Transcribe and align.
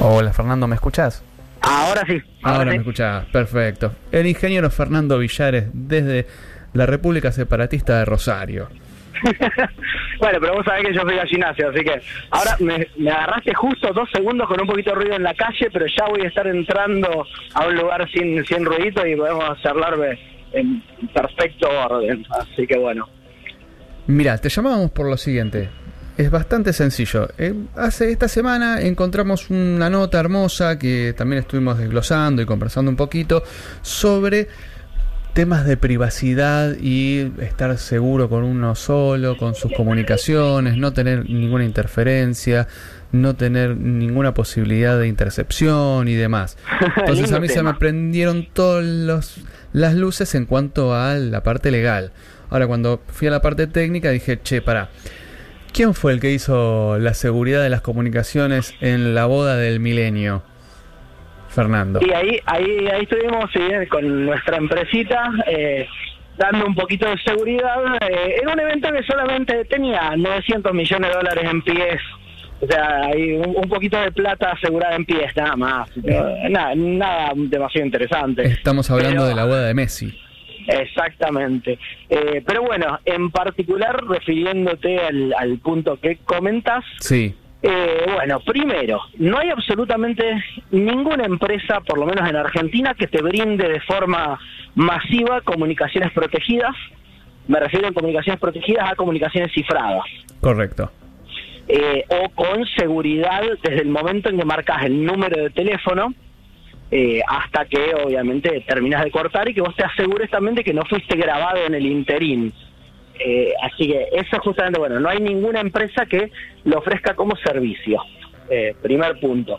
Hola 0.00 0.32
Fernando, 0.32 0.66
¿me 0.66 0.74
escuchás? 0.74 1.24
Ahora 1.62 2.02
sí. 2.06 2.20
Ahora, 2.42 2.70
me 2.70 2.76
escuchás, 2.76 3.24
perfecto. 3.26 3.92
El 4.12 4.26
ingeniero 4.26 4.70
Fernando 4.70 5.18
Villares 5.18 5.64
desde 5.72 6.26
la 6.74 6.86
República 6.86 7.32
Separatista 7.32 7.98
de 7.98 8.04
Rosario. 8.04 8.68
bueno, 10.20 10.38
pero 10.40 10.54
vos 10.54 10.64
sabés 10.66 10.86
que 10.86 10.94
yo 10.94 11.00
soy 11.00 11.18
gimnasio, 11.28 11.70
así 11.70 11.82
que 11.82 12.00
ahora 12.30 12.56
me, 12.60 13.10
agarraste 13.10 13.54
justo 13.54 13.92
dos 13.94 14.08
segundos 14.12 14.46
con 14.46 14.60
un 14.60 14.66
poquito 14.66 14.90
de 14.90 14.96
ruido 14.96 15.16
en 15.16 15.22
la 15.22 15.34
calle, 15.34 15.68
pero 15.72 15.86
ya 15.86 16.04
voy 16.06 16.20
a 16.20 16.28
estar 16.28 16.46
entrando 16.46 17.26
a 17.54 17.66
un 17.66 17.74
lugar 17.74 18.06
sin, 18.10 18.44
sin 18.44 18.64
ruidito 18.64 19.06
y 19.06 19.16
podemos 19.16 19.60
charlar 19.62 19.94
en 20.52 20.82
perfecto 21.14 21.68
orden. 21.68 22.24
Así 22.30 22.66
que 22.66 22.78
bueno. 22.78 23.08
Mira, 24.06 24.38
te 24.38 24.50
llamábamos 24.50 24.90
por 24.90 25.08
lo 25.08 25.16
siguiente. 25.16 25.70
Es 26.16 26.30
bastante 26.30 26.72
sencillo. 26.72 27.28
Eh, 27.36 27.52
hace 27.74 28.10
esta 28.10 28.26
semana 28.26 28.80
encontramos 28.80 29.50
una 29.50 29.90
nota 29.90 30.18
hermosa 30.18 30.78
que 30.78 31.14
también 31.16 31.42
estuvimos 31.42 31.76
desglosando 31.76 32.40
y 32.40 32.46
conversando 32.46 32.90
un 32.90 32.96
poquito 32.96 33.42
sobre 33.82 34.48
temas 35.34 35.66
de 35.66 35.76
privacidad 35.76 36.74
y 36.80 37.30
estar 37.42 37.76
seguro 37.76 38.30
con 38.30 38.44
uno 38.44 38.74
solo, 38.74 39.36
con 39.36 39.54
sus 39.54 39.70
comunicaciones, 39.72 40.78
no 40.78 40.94
tener 40.94 41.28
ninguna 41.28 41.66
interferencia, 41.66 42.66
no 43.12 43.36
tener 43.36 43.76
ninguna 43.76 44.32
posibilidad 44.32 44.98
de 44.98 45.08
intercepción 45.08 46.08
y 46.08 46.14
demás. 46.14 46.56
Entonces 46.96 47.30
a 47.32 47.40
mí 47.40 47.48
se 47.50 47.62
me 47.62 47.74
prendieron 47.74 48.46
todas 48.50 49.36
las 49.74 49.94
luces 49.94 50.34
en 50.34 50.46
cuanto 50.46 50.94
a 50.94 51.16
la 51.16 51.42
parte 51.42 51.70
legal. 51.70 52.12
Ahora 52.48 52.66
cuando 52.66 53.02
fui 53.08 53.28
a 53.28 53.32
la 53.32 53.42
parte 53.42 53.66
técnica 53.66 54.08
dije, 54.08 54.40
che, 54.42 54.62
para 54.62 54.88
¿Quién 55.76 55.92
fue 55.92 56.14
el 56.14 56.20
que 56.20 56.30
hizo 56.30 56.98
la 56.98 57.12
seguridad 57.12 57.62
de 57.62 57.68
las 57.68 57.82
comunicaciones 57.82 58.74
en 58.80 59.14
la 59.14 59.26
boda 59.26 59.58
del 59.58 59.78
milenio? 59.78 60.42
Fernando. 61.50 62.00
Y 62.02 62.10
ahí, 62.12 62.40
ahí, 62.46 62.88
ahí 62.90 63.02
estuvimos 63.02 63.50
con 63.90 64.24
nuestra 64.24 64.56
empresita 64.56 65.30
eh, 65.46 65.86
dando 66.38 66.64
un 66.64 66.74
poquito 66.74 67.06
de 67.06 67.18
seguridad. 67.18 67.76
Eh, 68.00 68.36
era 68.40 68.54
un 68.54 68.60
evento 68.60 68.90
que 68.90 69.02
solamente 69.02 69.66
tenía 69.66 70.16
900 70.16 70.72
millones 70.72 71.10
de 71.10 71.14
dólares 71.14 71.44
en 71.44 71.60
pies. 71.60 72.00
O 72.62 72.66
sea, 72.66 73.02
hay 73.08 73.32
un, 73.32 73.68
poquito 73.68 74.00
de 74.00 74.12
plata 74.12 74.52
asegurada 74.52 74.96
en 74.96 75.04
pies, 75.04 75.30
nada 75.36 75.56
más. 75.56 75.90
nada, 76.48 76.74
nada 76.74 77.32
demasiado 77.34 77.84
interesante. 77.84 78.46
Estamos 78.46 78.90
hablando 78.90 79.26
de 79.26 79.34
la 79.34 79.44
boda 79.44 79.66
de 79.66 79.74
Messi. 79.74 80.18
Exactamente. 80.66 81.78
Eh, 82.08 82.42
pero 82.46 82.62
bueno, 82.62 82.98
en 83.04 83.30
particular, 83.30 84.04
refiriéndote 84.06 84.98
al, 85.00 85.58
punto 85.62 85.98
que 86.00 86.16
comentas. 86.24 86.84
Sí. 87.00 87.34
Eh, 87.62 88.06
bueno, 88.14 88.40
primero, 88.40 89.00
no 89.18 89.38
hay 89.38 89.50
absolutamente 89.50 90.24
ninguna 90.70 91.24
empresa, 91.24 91.80
por 91.80 91.98
lo 91.98 92.06
menos 92.06 92.28
en 92.28 92.36
Argentina, 92.36 92.94
que 92.94 93.06
te 93.06 93.22
brinde 93.22 93.68
de 93.68 93.80
forma 93.80 94.38
masiva 94.74 95.40
comunicaciones 95.40 96.12
protegidas. 96.12 96.74
Me 97.48 97.58
refiero 97.58 97.88
a 97.88 97.92
comunicaciones 97.92 98.40
protegidas 98.40 98.90
a 98.90 98.94
comunicaciones 98.94 99.52
cifradas. 99.52 100.04
Correcto. 100.40 100.90
Eh, 101.68 102.04
o 102.08 102.28
con 102.30 102.64
seguridad 102.76 103.42
desde 103.62 103.82
el 103.82 103.88
momento 103.88 104.28
en 104.28 104.38
que 104.38 104.44
marcas 104.44 104.84
el 104.84 105.04
número 105.04 105.42
de 105.42 105.50
teléfono 105.50 106.14
eh, 106.90 107.20
hasta 107.26 107.64
que 107.64 107.94
obviamente 107.94 108.62
terminas 108.66 109.02
de 109.02 109.10
cortar 109.10 109.48
y 109.48 109.54
que 109.54 109.60
vos 109.60 109.74
te 109.74 109.84
asegures 109.84 110.30
también 110.30 110.54
de 110.54 110.62
que 110.62 110.72
no 110.72 110.84
fuiste 110.84 111.16
grabado 111.16 111.64
en 111.66 111.74
el 111.74 111.84
interín. 111.84 112.52
Eh, 113.18 113.52
así 113.62 113.88
que 113.88 114.08
eso 114.12 114.38
justamente, 114.40 114.78
bueno, 114.78 115.00
no 115.00 115.08
hay 115.08 115.18
ninguna 115.18 115.60
empresa 115.60 116.06
que 116.06 116.30
lo 116.64 116.78
ofrezca 116.78 117.14
como 117.14 117.34
servicio. 117.36 118.02
Eh, 118.48 118.74
primer 118.80 119.18
punto. 119.18 119.58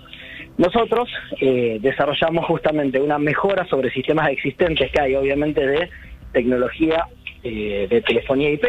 Nosotros 0.57 1.07
desarrollamos 1.39 2.45
justamente 2.45 2.99
una 2.99 3.19
mejora 3.19 3.67
sobre 3.67 3.91
sistemas 3.91 4.29
existentes 4.29 4.89
que 4.91 4.99
hay, 4.99 5.13
obviamente, 5.13 5.63
de 5.67 5.89
tecnología 6.33 7.05
de 7.43 8.03
telefonía 8.07 8.49
IP. 8.49 8.65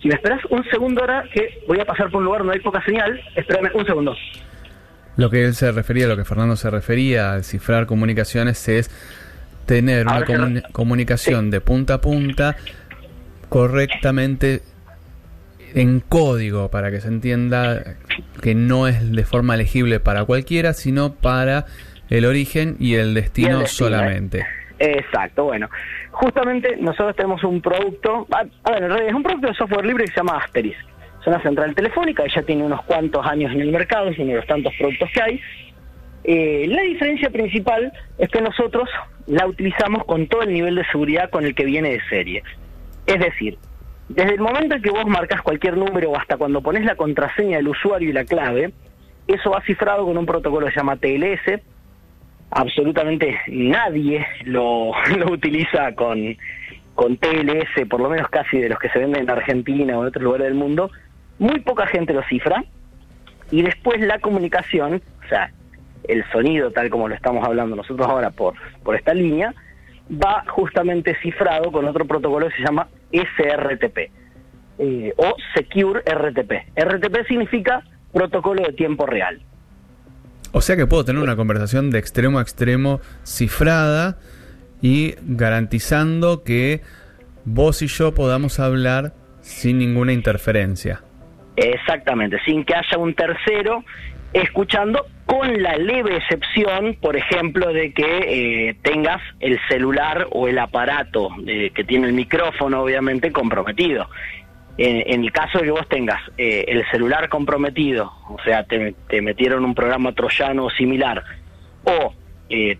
Si 0.00 0.06
me 0.06 0.14
esperas 0.14 0.44
un 0.50 0.64
segundo 0.70 1.00
ahora, 1.00 1.24
que 1.32 1.58
voy 1.66 1.80
a 1.80 1.84
pasar 1.84 2.08
por 2.08 2.20
un 2.20 2.26
lugar 2.26 2.42
donde 2.42 2.54
hay 2.54 2.60
poca 2.60 2.84
señal, 2.84 3.20
espérame 3.34 3.70
un 3.74 3.84
segundo. 3.84 4.16
Lo 5.22 5.30
que 5.30 5.44
él 5.44 5.54
se 5.54 5.70
refería, 5.70 6.08
lo 6.08 6.16
que 6.16 6.24
Fernando 6.24 6.56
se 6.56 6.68
refería 6.68 7.34
al 7.34 7.44
cifrar 7.44 7.86
comunicaciones 7.86 8.68
es 8.68 8.90
tener 9.66 10.04
una 10.08 10.24
comunicación 10.72 11.48
de 11.48 11.60
punta 11.60 11.94
a 11.94 12.00
punta 12.00 12.56
correctamente 13.48 14.62
en 15.74 16.00
código 16.00 16.72
para 16.72 16.90
que 16.90 17.00
se 17.00 17.06
entienda 17.06 17.98
que 18.40 18.56
no 18.56 18.88
es 18.88 19.12
de 19.12 19.24
forma 19.24 19.56
legible 19.56 20.00
para 20.00 20.24
cualquiera, 20.24 20.72
sino 20.72 21.14
para 21.14 21.66
el 22.10 22.24
origen 22.24 22.74
y 22.80 22.96
el 22.96 23.14
destino, 23.14 23.64
solamente. 23.66 24.44
Exacto, 24.80 25.44
bueno. 25.44 25.70
Justamente 26.10 26.76
nosotros 26.78 27.14
tenemos 27.14 27.44
un 27.44 27.62
producto, 27.62 28.26
a, 28.32 28.72
ver, 28.72 28.82
en 28.82 28.88
realidad 28.88 29.08
es 29.10 29.14
un 29.14 29.22
producto 29.22 29.46
de 29.46 29.54
software 29.54 29.86
libre 29.86 30.04
que 30.06 30.10
se 30.10 30.16
llama 30.16 30.38
Asterisk 30.38 30.91
es 31.22 31.26
una 31.28 31.40
central 31.40 31.74
telefónica, 31.74 32.24
ya 32.26 32.42
tiene 32.42 32.64
unos 32.64 32.82
cuantos 32.82 33.24
años 33.24 33.52
en 33.52 33.60
el 33.60 33.70
mercado, 33.70 34.08
es 34.08 34.18
uno 34.18 34.30
de 34.30 34.36
los 34.36 34.46
tantos 34.46 34.74
productos 34.76 35.08
que 35.14 35.22
hay. 35.22 35.40
Eh, 36.24 36.66
la 36.68 36.82
diferencia 36.82 37.30
principal 37.30 37.92
es 38.18 38.28
que 38.28 38.40
nosotros 38.40 38.88
la 39.26 39.46
utilizamos 39.46 40.04
con 40.04 40.26
todo 40.26 40.42
el 40.42 40.52
nivel 40.52 40.74
de 40.74 40.84
seguridad 40.86 41.30
con 41.30 41.44
el 41.44 41.54
que 41.54 41.64
viene 41.64 41.90
de 41.90 42.00
serie. 42.08 42.42
Es 43.06 43.20
decir, 43.20 43.56
desde 44.08 44.34
el 44.34 44.40
momento 44.40 44.74
en 44.74 44.82
que 44.82 44.90
vos 44.90 45.06
marcas 45.06 45.42
cualquier 45.42 45.76
número 45.76 46.16
hasta 46.18 46.36
cuando 46.36 46.60
pones 46.60 46.84
la 46.84 46.96
contraseña 46.96 47.58
del 47.58 47.68
usuario 47.68 48.10
y 48.10 48.12
la 48.12 48.24
clave, 48.24 48.72
eso 49.28 49.50
va 49.50 49.62
cifrado 49.62 50.04
con 50.04 50.18
un 50.18 50.26
protocolo 50.26 50.66
que 50.66 50.72
se 50.72 50.80
llama 50.80 50.96
TLS. 50.96 51.60
Absolutamente 52.50 53.38
nadie 53.46 54.26
lo, 54.44 54.90
lo 55.16 55.32
utiliza 55.32 55.94
con, 55.94 56.36
con 56.96 57.16
TLS, 57.16 57.88
por 57.88 58.00
lo 58.00 58.10
menos 58.10 58.28
casi 58.28 58.58
de 58.58 58.68
los 58.68 58.78
que 58.78 58.88
se 58.88 58.98
venden 58.98 59.22
en 59.22 59.30
Argentina 59.30 59.96
o 59.96 60.02
en 60.02 60.08
otros 60.08 60.24
lugares 60.24 60.46
del 60.48 60.54
mundo, 60.54 60.90
muy 61.38 61.60
poca 61.60 61.86
gente 61.86 62.12
lo 62.12 62.22
cifra 62.24 62.64
y 63.50 63.62
después 63.62 64.00
la 64.00 64.18
comunicación, 64.18 65.02
o 65.24 65.28
sea, 65.28 65.52
el 66.04 66.24
sonido 66.32 66.70
tal 66.70 66.90
como 66.90 67.08
lo 67.08 67.14
estamos 67.14 67.46
hablando 67.46 67.76
nosotros 67.76 68.06
ahora 68.08 68.30
por, 68.30 68.54
por 68.82 68.96
esta 68.96 69.14
línea, 69.14 69.54
va 70.10 70.44
justamente 70.48 71.16
cifrado 71.22 71.70
con 71.70 71.86
otro 71.86 72.04
protocolo 72.06 72.48
que 72.48 72.56
se 72.56 72.62
llama 72.62 72.88
SRTP 73.12 73.98
eh, 74.78 75.14
o 75.16 75.34
Secure 75.54 76.00
RTP. 76.00 76.76
RTP 76.76 77.26
significa 77.28 77.82
protocolo 78.12 78.62
de 78.62 78.72
tiempo 78.72 79.06
real. 79.06 79.40
O 80.52 80.60
sea 80.60 80.76
que 80.76 80.86
puedo 80.86 81.04
tener 81.04 81.22
una 81.22 81.36
conversación 81.36 81.90
de 81.90 81.98
extremo 81.98 82.38
a 82.38 82.42
extremo 82.42 83.00
cifrada 83.22 84.18
y 84.82 85.14
garantizando 85.22 86.42
que 86.42 86.82
vos 87.44 87.80
y 87.82 87.86
yo 87.86 88.12
podamos 88.12 88.60
hablar 88.60 89.14
sin 89.40 89.78
ninguna 89.78 90.12
interferencia. 90.12 91.02
Exactamente, 91.56 92.38
sin 92.44 92.64
que 92.64 92.74
haya 92.74 92.98
un 92.98 93.14
tercero 93.14 93.84
escuchando 94.32 95.06
con 95.26 95.62
la 95.62 95.76
leve 95.76 96.16
excepción, 96.16 96.96
por 97.00 97.16
ejemplo, 97.16 97.72
de 97.72 97.92
que 97.92 98.68
eh, 98.68 98.76
tengas 98.82 99.20
el 99.40 99.58
celular 99.68 100.26
o 100.30 100.48
el 100.48 100.58
aparato 100.58 101.28
eh, 101.46 101.70
que 101.74 101.84
tiene 101.84 102.06
el 102.06 102.12
micrófono, 102.12 102.82
obviamente, 102.82 103.32
comprometido. 103.32 104.08
En, 104.78 105.22
el 105.22 105.32
caso 105.32 105.58
de 105.58 105.64
que 105.64 105.70
vos 105.70 105.86
tengas 105.88 106.20
eh, 106.38 106.64
el 106.66 106.82
celular 106.90 107.28
comprometido, 107.28 108.10
o 108.28 108.38
sea, 108.42 108.64
te, 108.64 108.94
te, 109.08 109.20
metieron 109.20 109.66
un 109.66 109.74
programa 109.74 110.12
troyano 110.12 110.70
similar, 110.70 111.22
o 111.84 112.14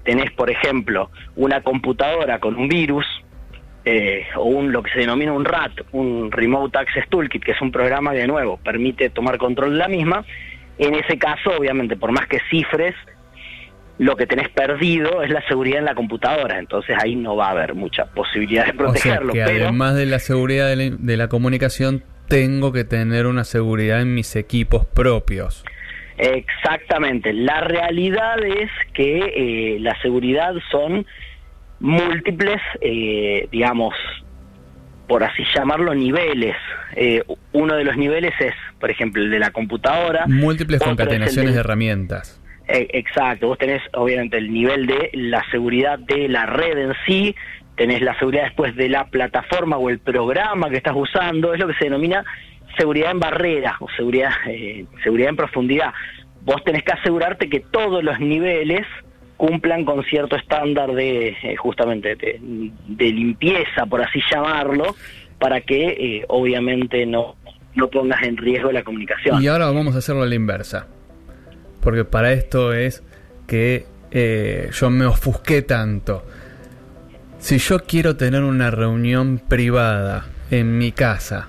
tenés, 0.04 0.30
por 0.32 0.50
ejemplo, 0.50 1.10
una 1.36 1.62
computadora 1.62 2.38
con 2.38 2.56
un 2.56 2.68
virus, 2.68 3.06
eh, 3.84 4.26
o 4.36 4.44
un, 4.44 4.72
lo 4.72 4.82
que 4.82 4.90
se 4.92 5.00
denomina 5.00 5.32
un 5.32 5.44
RAT, 5.44 5.72
un 5.92 6.30
Remote 6.30 6.78
Access 6.78 7.08
Toolkit, 7.08 7.44
que 7.44 7.52
es 7.52 7.60
un 7.60 7.72
programa 7.72 8.12
que 8.12 8.18
de 8.18 8.26
nuevo 8.26 8.56
permite 8.58 9.10
tomar 9.10 9.38
control 9.38 9.72
de 9.72 9.78
la 9.78 9.88
misma. 9.88 10.24
En 10.78 10.94
ese 10.94 11.18
caso, 11.18 11.50
obviamente, 11.58 11.96
por 11.96 12.12
más 12.12 12.26
que 12.26 12.38
cifres, 12.50 12.94
lo 13.98 14.16
que 14.16 14.26
tenés 14.26 14.48
perdido 14.48 15.22
es 15.22 15.30
la 15.30 15.46
seguridad 15.46 15.80
en 15.80 15.84
la 15.84 15.94
computadora, 15.94 16.58
entonces 16.58 16.96
ahí 17.00 17.14
no 17.14 17.36
va 17.36 17.48
a 17.48 17.50
haber 17.50 17.74
mucha 17.74 18.06
posibilidad 18.06 18.66
de 18.66 18.74
protegerlo. 18.74 19.32
O 19.32 19.34
sea 19.34 19.46
que 19.46 19.62
además 19.62 19.94
de 19.96 20.06
la 20.06 20.18
seguridad 20.18 20.68
de 20.68 20.76
la, 20.76 20.96
de 20.98 21.16
la, 21.16 21.28
comunicación, 21.28 22.02
tengo 22.28 22.72
que 22.72 22.84
tener 22.84 23.26
una 23.26 23.44
seguridad 23.44 24.00
en 24.00 24.14
mis 24.14 24.34
equipos 24.36 24.86
propios. 24.86 25.64
Exactamente, 26.18 27.32
la 27.32 27.60
realidad 27.62 28.42
es 28.44 28.70
que 28.94 29.74
eh, 29.74 29.80
la 29.80 30.00
seguridad 30.00 30.54
son 30.70 31.06
múltiples, 31.82 32.60
eh, 32.80 33.48
digamos, 33.50 33.94
por 35.08 35.24
así 35.24 35.42
llamarlo, 35.54 35.94
niveles. 35.94 36.56
Eh, 36.94 37.22
uno 37.52 37.74
de 37.74 37.84
los 37.84 37.96
niveles 37.96 38.32
es, 38.38 38.54
por 38.78 38.90
ejemplo, 38.90 39.20
el 39.20 39.30
de 39.30 39.40
la 39.40 39.50
computadora. 39.50 40.26
Múltiples 40.26 40.80
concatenaciones 40.80 41.54
de, 41.54 41.60
herramientas. 41.60 42.40
Eh, 42.68 42.88
exacto, 42.92 43.48
vos 43.48 43.58
tenés 43.58 43.82
obviamente 43.94 44.38
el 44.38 44.52
nivel 44.52 44.86
de 44.86 45.10
la 45.12 45.44
seguridad 45.50 45.98
de 45.98 46.28
la 46.28 46.46
red 46.46 46.78
en 46.78 46.94
sí, 47.04 47.34
tenés 47.76 48.00
la 48.00 48.16
seguridad 48.18 48.44
después 48.44 48.76
de 48.76 48.88
la 48.88 49.06
plataforma 49.06 49.76
o 49.76 49.90
el 49.90 49.98
programa 49.98 50.70
que 50.70 50.76
estás 50.76 50.94
usando, 50.96 51.52
es 51.52 51.58
lo 51.58 51.66
que 51.66 51.74
se 51.74 51.84
denomina 51.86 52.24
seguridad 52.78 53.10
en 53.10 53.18
barrera 53.18 53.76
o 53.80 53.88
seguridad, 53.96 54.30
seguridad 55.02 55.30
en 55.30 55.36
profundidad. 55.36 55.92
vos 56.42 56.62
tenés 56.64 56.84
que 56.84 56.92
asegurarte 56.92 57.50
que 57.50 57.60
todos 57.60 58.04
los 58.04 58.20
niveles 58.20 58.86
cumplan 59.42 59.84
con 59.84 60.04
cierto 60.04 60.36
estándar 60.36 60.92
de 60.92 61.30
eh, 61.30 61.56
justamente 61.56 62.14
de, 62.14 63.10
limpieza, 63.10 63.86
por 63.86 64.00
así 64.00 64.20
llamarlo, 64.32 64.94
para 65.40 65.62
que 65.62 65.88
eh, 65.88 66.24
obviamente 66.28 67.04
no, 67.06 67.34
no 67.74 67.88
pongas 67.88 68.22
en 68.22 68.36
riesgo 68.36 68.70
la 68.70 68.84
comunicación. 68.84 69.42
Y 69.42 69.48
ahora 69.48 69.66
vamos 69.72 69.96
a 69.96 69.98
hacerlo 69.98 70.22
a 70.22 70.26
la 70.26 70.36
inversa, 70.36 70.86
porque 71.80 72.04
para 72.04 72.32
esto 72.32 72.72
es 72.72 73.02
que 73.48 73.84
eh, 74.12 74.70
yo 74.72 74.90
me 74.90 75.06
ofusqué 75.06 75.62
tanto. 75.62 76.24
Si 77.40 77.58
yo 77.58 77.80
quiero 77.80 78.14
tener 78.14 78.44
una 78.44 78.70
reunión 78.70 79.40
privada 79.40 80.26
en 80.52 80.78
mi 80.78 80.92
casa 80.92 81.48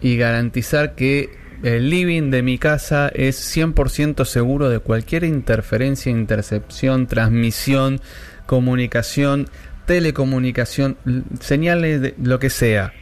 y 0.00 0.16
garantizar 0.16 0.94
que 0.94 1.28
el 1.62 1.90
living 1.90 2.30
de 2.30 2.42
mi 2.42 2.58
casa 2.58 3.10
es 3.14 3.56
100% 3.56 4.24
seguro 4.24 4.68
de 4.68 4.78
cualquier 4.78 5.24
interferencia, 5.24 6.10
intercepción, 6.10 7.06
transmisión, 7.06 8.00
comunicación, 8.46 9.46
telecomunicación, 9.86 10.96
señales 11.40 12.00
de 12.00 12.14
lo 12.22 12.38
que 12.38 12.50
sea. 12.50 12.92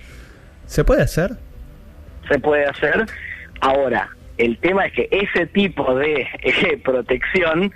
¿Se 0.67 0.85
puede 0.85 1.03
hacer? 1.03 1.33
Se 2.29 2.39
puede 2.39 2.67
hacer. 2.67 3.07
Ahora, 3.61 4.09
el 4.39 4.59
tema 4.59 4.87
es 4.87 4.93
que 4.93 5.09
ese 5.11 5.47
tipo 5.47 5.95
de 5.95 6.27
eh, 6.43 6.81
protección 6.83 7.73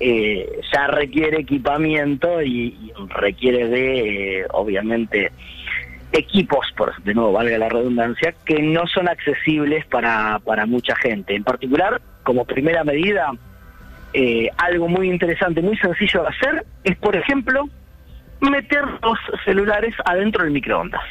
eh, 0.00 0.48
ya 0.72 0.86
requiere 0.86 1.40
equipamiento 1.40 2.42
y, 2.42 2.92
requiere 3.10 3.68
de, 3.68 4.40
eh, 4.40 4.46
obviamente, 4.52 5.30
equipos, 6.12 6.66
por 6.76 7.00
de 7.02 7.14
nuevo 7.14 7.32
valga 7.32 7.58
la 7.58 7.68
redundancia, 7.68 8.34
que 8.44 8.60
no 8.62 8.86
son 8.86 9.08
accesibles 9.08 9.86
para, 9.86 10.40
para 10.40 10.66
mucha 10.66 10.94
gente. 10.96 11.34
En 11.34 11.44
particular, 11.44 12.00
como 12.22 12.44
primera 12.44 12.84
medida, 12.84 13.32
eh, 14.12 14.48
algo 14.56 14.88
muy 14.88 15.08
interesante, 15.08 15.62
muy 15.62 15.76
sencillo 15.76 16.22
de 16.22 16.28
hacer, 16.28 16.66
es 16.84 16.96
por 16.96 17.16
ejemplo 17.16 17.68
meter 18.40 18.82
los 19.02 19.18
celulares 19.44 19.94
adentro 20.04 20.44
del 20.44 20.52
microondas. 20.52 21.02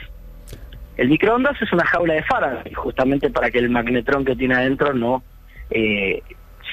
El 0.97 1.09
microondas 1.09 1.61
es 1.61 1.71
una 1.71 1.85
jaula 1.85 2.15
de 2.15 2.23
Faraday, 2.23 2.73
justamente 2.73 3.29
para 3.29 3.49
que 3.51 3.59
el 3.59 3.69
magnetrón 3.69 4.25
que 4.25 4.35
tiene 4.35 4.55
adentro 4.55 4.93
no 4.93 5.23
eh, 5.69 6.21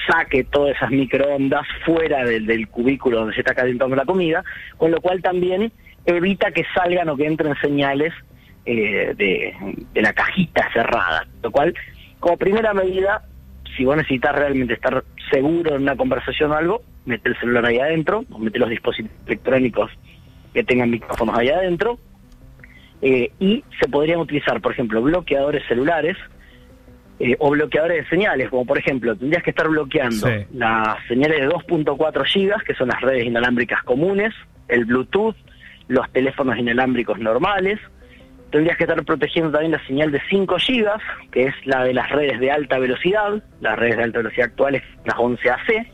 saque 0.05 0.43
todas 0.43 0.75
esas 0.75 0.91
microondas 0.91 1.65
fuera 1.85 2.25
del, 2.25 2.45
del 2.45 2.67
cubículo 2.67 3.19
donde 3.19 3.35
se 3.35 3.41
está 3.41 3.55
calentando 3.55 3.95
la 3.95 4.05
comida, 4.05 4.43
con 4.75 4.91
lo 4.91 4.99
cual 4.99 5.21
también 5.21 5.71
evita 6.07 6.51
que 6.51 6.63
salgan 6.73 7.09
o 7.09 7.17
que 7.17 7.27
entren 7.27 7.53
señales 7.61 8.13
eh, 8.65 9.13
de, 9.15 10.01
la 10.01 10.13
cajita 10.13 10.67
cerrada. 10.73 11.27
Lo 11.43 11.51
cual, 11.51 11.73
como 12.19 12.37
primera 12.37 12.73
medida, 12.73 13.23
si 13.75 13.85
vos 13.85 13.97
necesitas 13.97 14.35
realmente 14.35 14.73
estar 14.73 15.03
seguro 15.31 15.75
en 15.75 15.83
una 15.83 15.95
conversación 15.95 16.51
o 16.51 16.55
algo, 16.55 16.81
mete 17.05 17.29
el 17.29 17.39
celular 17.39 17.65
ahí 17.65 17.79
adentro, 17.79 18.23
o 18.31 18.39
mete 18.39 18.57
los 18.57 18.69
dispositivos 18.69 19.17
electrónicos 19.25 19.91
que 20.53 20.63
tengan 20.63 20.89
micrófonos 20.89 21.37
ahí 21.37 21.49
adentro, 21.49 21.99
eh, 23.01 23.31
y 23.39 23.63
se 23.79 23.87
podrían 23.89 24.19
utilizar, 24.19 24.59
por 24.61 24.71
ejemplo, 24.71 25.01
bloqueadores 25.01 25.63
celulares 25.67 26.17
eh, 27.19 27.35
o 27.39 27.51
bloqueadores 27.51 28.03
de 28.03 28.09
señales, 28.09 28.49
como 28.49 28.65
por 28.65 28.77
ejemplo, 28.77 29.15
tendrías 29.15 29.43
que 29.43 29.49
estar 29.49 29.67
bloqueando 29.67 30.27
las 30.53 30.97
señales 31.07 31.41
de 31.41 31.49
2.4 31.49 32.25
gigas, 32.25 32.63
que 32.63 32.73
son 32.75 32.87
las 32.87 33.01
redes 33.01 33.25
inalámbricas 33.25 33.83
comunes, 33.83 34.33
el 34.67 34.85
Bluetooth, 34.85 35.35
los 35.87 36.11
teléfonos 36.11 36.57
inalámbricos 36.57 37.19
normales. 37.19 37.79
Tendrías 38.51 38.77
que 38.77 38.85
estar 38.85 39.03
protegiendo 39.03 39.51
también 39.51 39.73
la 39.73 39.85
señal 39.85 40.11
de 40.11 40.21
5 40.29 40.57
gigas, 40.59 41.01
que 41.31 41.43
es 41.43 41.55
la 41.65 41.83
de 41.83 41.93
las 41.93 42.09
redes 42.09 42.39
de 42.39 42.51
alta 42.51 42.79
velocidad, 42.79 43.43
las 43.59 43.77
redes 43.77 43.97
de 43.97 44.03
alta 44.03 44.19
velocidad 44.19 44.47
actuales, 44.47 44.83
las 45.03 45.17
11AC. 45.17 45.87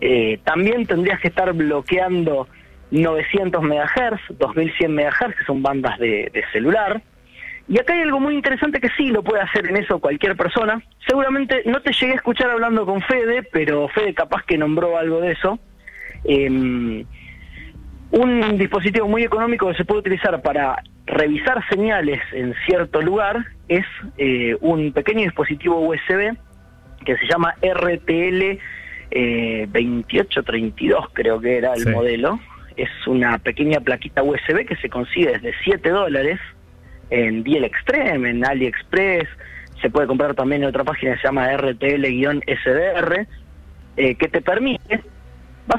Eh, 0.00 0.40
también 0.44 0.86
tendrías 0.86 1.20
que 1.20 1.28
estar 1.28 1.52
bloqueando 1.52 2.48
900 2.90 3.62
MHz, 3.62 4.38
2100 4.38 4.94
MHz, 4.94 5.36
que 5.38 5.44
son 5.44 5.62
bandas 5.62 5.98
de, 5.98 6.32
celular. 6.52 7.02
Y 7.68 7.78
acá 7.78 7.92
hay 7.92 8.00
algo 8.00 8.18
muy 8.18 8.34
interesante 8.34 8.80
que 8.80 8.88
sí 8.96 9.08
lo 9.08 9.22
puede 9.22 9.42
hacer 9.42 9.66
en 9.66 9.76
eso 9.76 10.00
cualquier 10.00 10.36
persona. 10.36 10.82
Seguramente 11.06 11.62
no 11.66 11.80
te 11.82 11.92
llegué 11.92 12.12
a 12.12 12.16
escuchar 12.16 12.50
hablando 12.50 12.84
con 12.84 13.00
Fede, 13.02 13.42
pero 13.52 13.86
Fede 13.88 14.14
capaz 14.14 14.42
que 14.44 14.58
nombró 14.58 14.96
algo 14.96 15.20
de 15.20 15.32
eso. 15.32 15.58
Eh, 16.24 17.04
un 18.12 18.58
dispositivo 18.58 19.06
muy 19.06 19.22
económico 19.22 19.68
que 19.68 19.76
se 19.76 19.84
puede 19.84 20.00
utilizar 20.00 20.40
para 20.42 20.82
revisar 21.06 21.62
señales 21.68 22.20
en 22.32 22.54
cierto 22.66 23.00
lugar 23.00 23.44
es 23.68 23.84
eh, 24.18 24.56
un 24.60 24.92
pequeño 24.92 25.22
dispositivo 25.22 25.80
USB 25.80 26.36
que 27.04 27.16
se 27.16 27.26
llama 27.28 27.54
RTL 27.62 28.58
eh, 29.12 29.66
2832, 29.66 31.06
creo 31.12 31.40
que 31.40 31.58
era 31.58 31.74
el 31.74 31.90
modelo. 31.92 32.38
Es 32.76 32.90
una 33.06 33.38
pequeña 33.38 33.80
plaquita 33.80 34.22
USB 34.22 34.66
que 34.66 34.76
se 34.76 34.88
consigue 34.88 35.32
desde 35.32 35.52
7 35.64 35.88
dólares 35.90 36.38
en 37.10 37.42
Diel 37.42 37.64
Extreme, 37.64 38.30
en 38.30 38.44
AliExpress. 38.44 39.28
Se 39.82 39.90
puede 39.90 40.06
comprar 40.06 40.34
también 40.34 40.62
en 40.62 40.68
otra 40.68 40.84
página 40.84 41.14
que 41.14 41.20
se 41.20 41.26
llama 41.26 41.50
RTL-SDR, 41.52 43.26
eh, 43.96 44.14
que 44.14 44.28
te 44.28 44.40
permite 44.40 45.02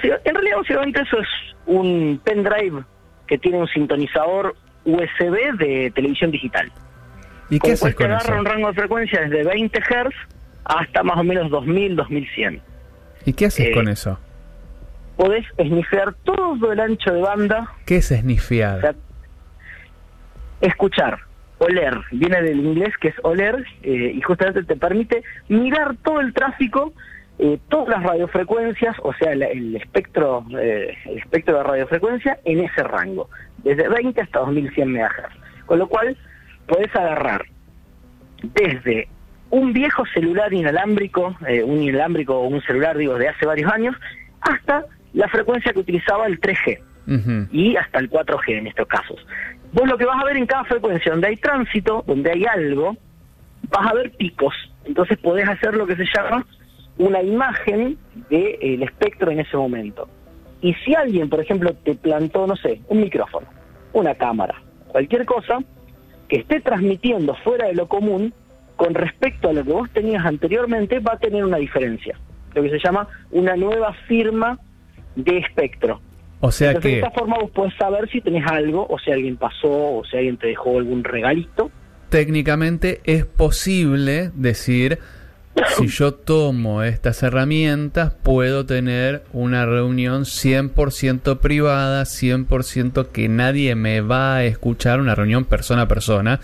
en 0.03 0.35
realidad, 0.35 0.57
básicamente 0.57 1.01
eso 1.01 1.19
es 1.19 1.27
un 1.65 2.19
pendrive 2.23 2.83
que 3.27 3.37
tiene 3.37 3.59
un 3.59 3.67
sintonizador 3.67 4.55
USB 4.85 5.57
de 5.57 5.91
televisión 5.93 6.31
digital. 6.31 6.71
¿Y 7.49 7.59
qué 7.59 7.73
haces 7.73 7.95
con 7.95 8.11
agarra 8.11 8.39
un 8.39 8.45
rango 8.45 8.67
de 8.69 8.73
frecuencia 8.73 9.21
desde 9.21 9.43
20 9.43 9.79
Hz 9.79 10.15
hasta 10.65 11.03
más 11.03 11.17
o 11.17 11.23
menos 11.23 11.49
2000, 11.49 11.95
2100. 11.95 12.61
¿Y 13.25 13.33
qué 13.33 13.45
haces 13.47 13.73
con 13.73 13.87
eh, 13.87 13.91
eso? 13.91 14.19
Podés 15.17 15.45
snifear 15.55 16.13
todo 16.23 16.71
el 16.71 16.79
ancho 16.79 17.13
de 17.13 17.21
banda. 17.21 17.71
¿Qué 17.85 17.97
es 17.97 18.07
snifear? 18.07 18.95
escuchar, 20.61 21.17
oler, 21.57 21.97
viene 22.11 22.39
del 22.43 22.59
inglés 22.59 22.93
que 23.01 23.07
es 23.07 23.15
oler 23.23 23.65
eh, 23.81 24.11
y 24.13 24.21
justamente 24.21 24.61
te 24.61 24.75
permite 24.75 25.23
mirar 25.47 25.95
todo 26.03 26.21
el 26.21 26.35
tráfico 26.35 26.93
eh, 27.43 27.57
todas 27.69 27.89
las 27.89 28.03
radiofrecuencias, 28.03 28.95
o 29.01 29.11
sea, 29.13 29.31
el, 29.31 29.75
espectro 29.75 30.45
eh, 30.59 30.95
el 31.05 31.17
espectro 31.17 31.57
de 31.57 31.63
radiofrecuencia 31.63 32.37
en 32.45 32.59
ese 32.59 32.83
rango, 32.83 33.31
desde 33.63 33.89
20 33.89 34.21
hasta 34.21 34.41
2100 34.41 34.91
MHz. 34.91 35.65
Con 35.65 35.79
lo 35.79 35.87
cual, 35.87 36.15
podés 36.67 36.95
agarrar 36.95 37.43
desde 38.43 39.07
un 39.49 39.73
viejo 39.73 40.05
celular 40.13 40.53
inalámbrico, 40.53 41.35
eh, 41.47 41.63
un 41.63 41.81
inalámbrico 41.81 42.37
o 42.37 42.47
un 42.47 42.61
celular, 42.61 42.95
digo, 42.95 43.15
de 43.15 43.29
hace 43.29 43.47
varios 43.47 43.71
años, 43.71 43.95
hasta 44.41 44.85
la 45.13 45.27
frecuencia 45.27 45.73
que 45.73 45.79
utilizaba 45.79 46.27
el 46.27 46.39
3G 46.39 46.79
y 47.51 47.75
hasta 47.75 47.97
el 47.97 48.09
4G 48.11 48.59
en 48.59 48.67
estos 48.67 48.87
casos. 48.87 49.25
Vos 49.73 49.89
lo 49.89 49.97
que 49.97 50.05
vas 50.05 50.21
a 50.21 50.25
ver 50.25 50.37
en 50.37 50.45
cada 50.45 50.63
frecuencia 50.65 51.11
donde 51.11 51.29
hay 51.29 51.37
tránsito, 51.37 52.03
donde 52.05 52.33
hay 52.33 52.45
algo, 52.45 52.95
vas 53.67 53.91
a 53.91 53.95
ver 53.95 54.11
picos. 54.11 54.53
Entonces 54.85 55.17
podés 55.17 55.49
hacer 55.49 55.73
lo 55.73 55.87
que 55.87 55.95
se 55.95 56.05
llama 56.05 56.45
una 57.01 57.21
imagen 57.23 57.97
del 58.29 58.83
espectro 58.83 59.31
en 59.31 59.39
ese 59.39 59.57
momento. 59.57 60.07
Y 60.61 60.75
si 60.85 60.93
alguien, 60.93 61.29
por 61.29 61.39
ejemplo, 61.39 61.73
te 61.73 61.95
plantó, 61.95 62.45
no 62.45 62.55
sé, 62.55 62.81
un 62.89 63.01
micrófono, 63.01 63.47
una 63.93 64.13
cámara, 64.13 64.61
cualquier 64.87 65.25
cosa, 65.25 65.59
que 66.27 66.37
esté 66.37 66.61
transmitiendo 66.61 67.35
fuera 67.43 67.67
de 67.67 67.73
lo 67.73 67.87
común, 67.87 68.33
con 68.75 68.93
respecto 68.93 69.49
a 69.49 69.53
lo 69.53 69.63
que 69.63 69.71
vos 69.71 69.89
tenías 69.91 70.23
anteriormente, 70.23 70.99
va 70.99 71.13
a 71.13 71.17
tener 71.17 71.43
una 71.43 71.57
diferencia. 71.57 72.19
Lo 72.53 72.61
que 72.61 72.69
se 72.69 72.79
llama 72.79 73.07
una 73.31 73.55
nueva 73.55 73.93
firma 74.07 74.59
de 75.15 75.39
espectro. 75.39 75.99
O 76.39 76.51
sea 76.51 76.75
que... 76.75 76.87
De 76.87 76.95
esta 76.97 77.11
forma 77.11 77.37
vos 77.39 77.49
podés 77.49 77.73
saber 77.77 78.07
si 78.11 78.21
tenés 78.21 78.45
algo, 78.45 78.85
o 78.87 78.99
si 78.99 79.11
alguien 79.11 79.37
pasó, 79.37 79.97
o 79.97 80.03
si 80.05 80.17
alguien 80.17 80.37
te 80.37 80.47
dejó 80.47 80.77
algún 80.77 81.03
regalito. 81.03 81.71
Técnicamente 82.09 83.01
es 83.05 83.25
posible 83.25 84.31
decir 84.35 84.99
si 85.77 85.87
yo 85.87 86.13
tomo 86.13 86.83
estas 86.83 87.23
herramientas, 87.23 88.13
puedo 88.23 88.65
tener 88.65 89.23
una 89.33 89.65
reunión 89.65 90.23
100% 90.23 91.39
privada, 91.39 92.03
100% 92.03 93.07
que 93.07 93.27
nadie 93.29 93.75
me 93.75 94.01
va 94.01 94.35
a 94.35 94.43
escuchar, 94.43 94.99
una 94.99 95.15
reunión 95.15 95.45
persona 95.45 95.83
a 95.83 95.87
persona. 95.87 96.39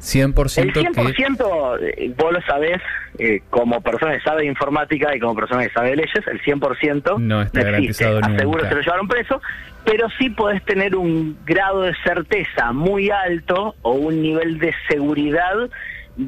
100%, 0.00 0.62
el 0.62 0.72
100% 0.72 1.78
eh, 1.82 2.14
vos 2.16 2.32
lo 2.32 2.40
sabés 2.42 2.80
eh, 3.18 3.42
como 3.50 3.82
persona 3.82 4.12
que 4.14 4.20
sabe 4.22 4.42
de 4.42 4.48
informática 4.48 5.14
y 5.14 5.20
como 5.20 5.34
persona 5.34 5.62
que 5.62 5.72
sabe 5.74 5.90
de 5.90 5.96
leyes, 5.96 6.26
el 6.26 6.40
100% 6.40 7.18
no 7.18 7.42
está 7.42 7.62
garantizado 7.62 8.18
Aseguro 8.22 8.66
se 8.66 8.74
lo 8.74 8.80
llevaron 8.80 9.08
preso, 9.08 9.42
pero 9.84 10.08
sí 10.18 10.30
podés 10.30 10.64
tener 10.64 10.96
un 10.96 11.36
grado 11.44 11.82
de 11.82 11.94
certeza 12.02 12.72
muy 12.72 13.10
alto 13.10 13.74
o 13.82 13.92
un 13.92 14.22
nivel 14.22 14.58
de 14.58 14.74
seguridad 14.88 15.68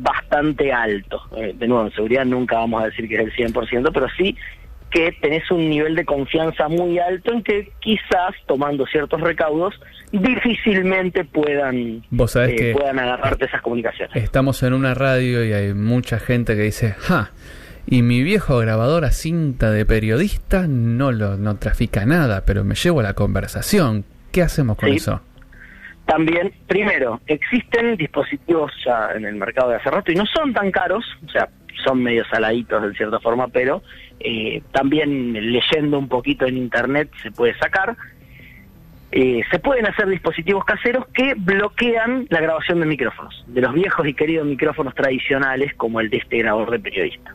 bastante 0.01 0.73
alto. 0.73 1.23
Eh, 1.37 1.55
de 1.57 1.69
nuevo, 1.69 1.87
en 1.87 1.93
seguridad 1.93 2.25
nunca 2.25 2.57
vamos 2.57 2.83
a 2.83 2.87
decir 2.87 3.09
que 3.09 3.17
es 3.17 3.21
el 3.21 3.33
100%, 3.53 3.91
pero 3.93 4.07
sí 4.17 4.37
que 4.91 5.11
tenés 5.21 5.51
un 5.51 5.71
nivel 5.71 5.95
de 5.95 6.05
confianza 6.05 6.69
muy 6.69 6.99
alto 6.99 7.33
en 7.33 7.43
que 7.43 7.73
quizás 7.81 8.35
tomando 8.47 8.87
ciertos 8.87 9.21
recaudos 9.23 9.75
difícilmente 10.13 11.25
puedan 11.25 11.77
eh, 11.77 12.75
puedan 12.75 12.99
agarrarte 12.99 13.47
esas 13.47 13.63
comunicaciones. 13.63 14.15
Estamos 14.15 14.63
en 14.63 14.75
una 14.75 14.93
radio 14.93 15.45
y 15.45 15.55
hay 15.55 15.73
mucha 15.73 16.19
gente 16.19 16.55
que 16.55 16.63
dice, 16.63 16.95
ja, 16.99 17.31
y 17.87 18.03
mi 18.03 18.23
viejo 18.23 18.59
grabador 18.59 19.07
a 19.07 19.13
cinta 19.13 19.71
de 19.71 19.87
periodista 19.87 20.67
no 20.69 21.11
lo 21.11 21.39
no 21.39 21.57
trafica 21.57 22.05
nada, 22.05 22.45
pero 22.45 22.63
me 22.63 22.75
llevo 22.75 23.01
la 23.01 23.15
conversación. 23.15 24.05
¿Qué 24.31 24.43
hacemos 24.43 24.77
con 24.77 24.91
eso? 24.91 25.23
También, 26.13 26.53
primero, 26.67 27.23
existen 27.27 27.97
dispositivos 27.97 28.71
ya 28.85 29.13
en 29.15 29.25
el 29.25 29.35
mercado 29.37 29.71
de 29.71 29.77
hace 29.77 29.91
rato 29.91 30.13
y 30.13 30.15
no 30.15 30.27
son 30.27 30.53
tan 30.53 30.71
caros, 30.71 31.07
o 31.27 31.31
sea, 31.31 31.49
son 31.87 32.03
medio 32.03 32.23
saladitos 32.27 32.83
de 32.83 32.93
cierta 32.93 33.19
forma, 33.19 33.49
pero 33.49 33.83
eh, 34.21 34.63
también 34.73 35.33
leyendo 35.33 35.99
un 35.99 36.09
poquito 36.09 36.45
en 36.45 36.59
internet 36.59 37.09
se 37.23 37.31
puede 37.31 37.57
sacar. 37.57 37.97
Eh, 39.11 39.41
se 39.51 39.59
pueden 39.59 39.87
hacer 39.87 40.07
dispositivos 40.07 40.67
caseros 40.67 41.07
que 41.15 41.33
bloquean 41.35 42.27
la 42.29 42.43
grabación 42.43 42.81
de 42.81 42.87
micrófonos, 42.87 43.43
de 43.47 43.63
los 43.63 43.73
viejos 43.73 44.07
y 44.07 44.13
queridos 44.13 44.47
micrófonos 44.47 44.95
tradicionales 44.95 45.73
como 45.77 45.99
el 46.01 46.11
de 46.11 46.19
este 46.19 46.37
grabador 46.41 46.73
de 46.73 46.79
periodista. 46.81 47.35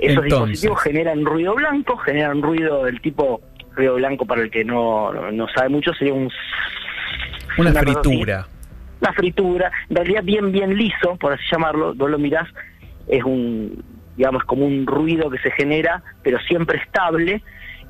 Esos 0.00 0.24
dispositivos 0.24 0.80
generan 0.80 1.26
ruido 1.26 1.54
blanco, 1.54 1.98
generan 1.98 2.40
ruido 2.40 2.84
del 2.84 3.02
tipo 3.02 3.42
ruido 3.74 3.96
blanco 3.96 4.24
para 4.24 4.40
el 4.40 4.50
que 4.50 4.64
no, 4.64 5.12
no 5.12 5.46
sabe 5.48 5.68
mucho, 5.68 5.92
sería 5.92 6.14
un... 6.14 6.30
Una, 7.58 7.72
fritura. 7.72 8.46
Una 9.00 9.12
fritura, 9.12 9.72
en 9.88 9.96
realidad 9.96 10.22
bien, 10.24 10.52
bien 10.52 10.76
liso, 10.76 11.16
por 11.16 11.32
así 11.32 11.42
llamarlo, 11.50 11.94
vos 11.94 12.10
lo 12.10 12.18
mirás, 12.18 12.48
es 13.06 13.22
un, 13.24 13.82
digamos, 14.16 14.44
como 14.44 14.66
un 14.66 14.86
ruido 14.86 15.30
que 15.30 15.38
se 15.38 15.50
genera, 15.50 16.02
pero 16.22 16.38
siempre 16.40 16.78
estable, 16.78 17.42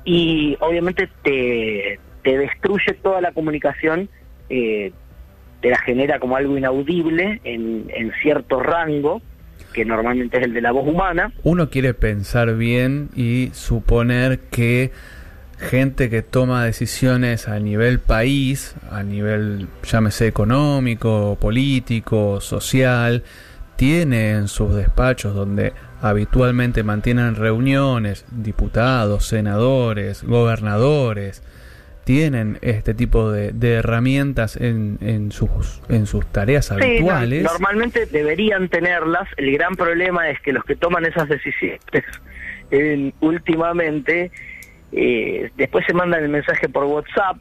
y 0.03 0.57
obviamente 0.59 1.09
te, 1.23 1.99
te 2.23 2.37
destruye 2.37 2.93
toda 3.01 3.21
la 3.21 3.31
comunicación, 3.31 4.09
eh, 4.49 4.91
te 5.61 5.69
la 5.69 5.79
genera 5.79 6.19
como 6.19 6.35
algo 6.35 6.57
inaudible 6.57 7.41
en, 7.43 7.85
en 7.89 8.11
cierto 8.21 8.59
rango, 8.61 9.21
que 9.73 9.85
normalmente 9.85 10.37
es 10.37 10.43
el 10.43 10.53
de 10.53 10.61
la 10.61 10.71
voz 10.71 10.87
humana. 10.87 11.33
Uno 11.43 11.69
quiere 11.69 11.93
pensar 11.93 12.55
bien 12.55 13.09
y 13.15 13.49
suponer 13.53 14.39
que 14.51 14.91
gente 15.57 16.09
que 16.09 16.21
toma 16.21 16.65
decisiones 16.65 17.47
a 17.47 17.59
nivel 17.59 17.99
país, 17.99 18.75
a 18.91 19.03
nivel, 19.03 19.67
llámese 19.83 20.27
económico, 20.27 21.37
político, 21.39 22.41
social, 22.41 23.23
tiene 23.75 24.31
en 24.31 24.47
sus 24.47 24.75
despachos 24.75 25.33
donde 25.33 25.73
habitualmente 26.01 26.83
mantienen 26.83 27.35
reuniones 27.35 28.25
diputados, 28.31 29.25
senadores, 29.25 30.23
gobernadores, 30.23 31.41
tienen 32.03 32.59
este 32.61 32.93
tipo 32.93 33.31
de, 33.31 33.51
herramientas 33.73 34.57
en, 34.57 34.99
en, 35.01 35.31
sus, 35.31 35.81
en 35.89 36.05
sus 36.05 36.25
tareas 36.27 36.71
habituales. 36.71 37.43
normalmente 37.43 38.05
deberían 38.05 38.69
tenerlas. 38.69 39.27
El 39.37 39.51
gran 39.53 39.75
problema 39.75 40.29
es 40.29 40.39
que 40.41 40.53
los 40.53 40.63
que 40.63 40.75
toman 40.75 41.05
esas 41.05 41.27
decisiones 41.27 41.81
últimamente 43.21 44.31
eh, 44.91 45.51
después 45.55 45.85
se 45.85 45.93
mandan 45.93 46.23
el 46.23 46.29
mensaje 46.29 46.69
por 46.69 46.85
WhatsApp, 46.85 47.37